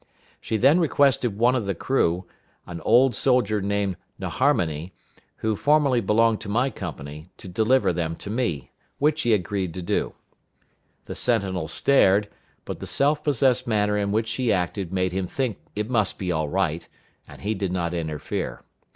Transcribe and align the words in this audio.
She 0.39 0.57
then 0.57 0.79
requested 0.79 1.37
one 1.37 1.55
of 1.55 1.67
the 1.67 1.75
crew, 1.75 2.25
an 2.65 2.81
old 2.81 3.13
soldier 3.13 3.61
named 3.61 3.97
M'Narhamy, 4.17 4.93
who 5.37 5.55
formerly 5.55 6.01
belonged 6.01 6.41
to 6.41 6.49
my 6.49 6.71
company, 6.71 7.29
to 7.37 7.47
deliver 7.47 7.93
them 7.93 8.15
to 8.15 8.31
me, 8.31 8.71
which 8.97 9.21
he 9.21 9.31
agreed 9.31 9.75
to 9.75 9.83
do. 9.83 10.13
The 11.05 11.13
sentinel 11.13 11.67
stared, 11.67 12.29
but 12.65 12.79
the 12.79 12.87
self 12.87 13.23
possessed 13.23 13.67
manner 13.67 13.95
in 13.95 14.11
which 14.11 14.27
she 14.27 14.51
acted 14.51 14.91
made 14.91 15.11
him 15.11 15.27
think 15.27 15.59
it 15.75 15.87
must 15.87 16.17
be 16.17 16.31
all 16.31 16.49
right, 16.49 16.89
and 17.27 17.41
he 17.43 17.53
did 17.53 17.71
not 17.71 17.93
interfere. 17.93 18.63